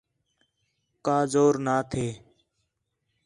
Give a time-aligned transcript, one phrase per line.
[1.05, 2.07] کا زور نہ تھے